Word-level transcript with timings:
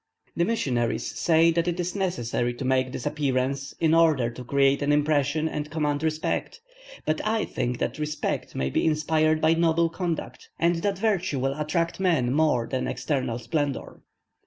The 0.35 0.45
missionaries 0.45 1.05
say 1.19 1.51
that 1.51 1.67
it 1.67 1.79
is 1.79 1.93
necessary 1.95 2.55
to 2.55 2.65
make 2.65 2.91
this 2.91 3.05
appearance, 3.05 3.75
in 3.79 3.93
order 3.93 4.31
to 4.31 4.43
create 4.43 4.81
an 4.81 4.91
impression 4.91 5.47
and 5.47 5.69
command 5.69 6.01
respect; 6.01 6.59
but 7.05 7.21
I 7.23 7.45
think 7.45 7.77
that 7.77 7.99
respect 7.99 8.55
may 8.55 8.71
be 8.71 8.83
inspired 8.87 9.41
by 9.41 9.53
noble 9.53 9.89
conduct, 9.89 10.49
and 10.57 10.77
that 10.77 10.97
virtue 10.97 11.37
will 11.37 11.53
attract 11.53 11.99
men 11.99 12.33
more 12.33 12.65
than 12.65 12.87
external 12.87 13.37
splendour. 13.37 14.01